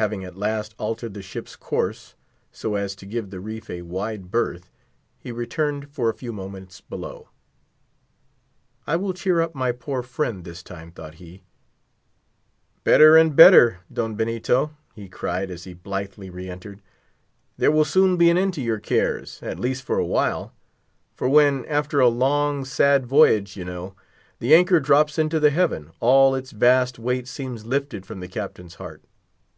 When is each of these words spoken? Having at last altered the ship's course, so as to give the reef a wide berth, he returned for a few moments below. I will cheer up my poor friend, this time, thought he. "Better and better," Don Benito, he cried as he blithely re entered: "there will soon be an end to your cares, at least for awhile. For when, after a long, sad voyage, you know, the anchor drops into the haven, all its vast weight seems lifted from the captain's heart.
Having 0.00 0.24
at 0.24 0.34
last 0.38 0.74
altered 0.78 1.12
the 1.12 1.20
ship's 1.20 1.54
course, 1.54 2.14
so 2.50 2.74
as 2.74 2.96
to 2.96 3.04
give 3.04 3.28
the 3.28 3.38
reef 3.38 3.68
a 3.68 3.82
wide 3.82 4.30
berth, 4.30 4.70
he 5.18 5.30
returned 5.30 5.90
for 5.90 6.08
a 6.08 6.14
few 6.14 6.32
moments 6.32 6.80
below. 6.80 7.28
I 8.86 8.96
will 8.96 9.12
cheer 9.12 9.42
up 9.42 9.54
my 9.54 9.72
poor 9.72 10.02
friend, 10.02 10.42
this 10.42 10.62
time, 10.62 10.90
thought 10.90 11.16
he. 11.16 11.42
"Better 12.82 13.14
and 13.18 13.36
better," 13.36 13.80
Don 13.92 14.14
Benito, 14.14 14.70
he 14.94 15.06
cried 15.06 15.50
as 15.50 15.64
he 15.64 15.74
blithely 15.74 16.30
re 16.30 16.48
entered: 16.48 16.80
"there 17.58 17.70
will 17.70 17.84
soon 17.84 18.16
be 18.16 18.30
an 18.30 18.38
end 18.38 18.54
to 18.54 18.62
your 18.62 18.80
cares, 18.80 19.38
at 19.42 19.60
least 19.60 19.82
for 19.82 19.98
awhile. 19.98 20.50
For 21.14 21.28
when, 21.28 21.66
after 21.66 22.00
a 22.00 22.08
long, 22.08 22.64
sad 22.64 23.04
voyage, 23.04 23.54
you 23.58 23.66
know, 23.66 23.94
the 24.38 24.54
anchor 24.54 24.80
drops 24.80 25.18
into 25.18 25.38
the 25.38 25.50
haven, 25.50 25.90
all 26.00 26.34
its 26.34 26.52
vast 26.52 26.98
weight 26.98 27.28
seems 27.28 27.66
lifted 27.66 28.06
from 28.06 28.20
the 28.20 28.28
captain's 28.28 28.76
heart. 28.76 29.02